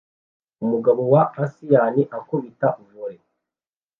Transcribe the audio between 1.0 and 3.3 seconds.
wa asiyani akubita volley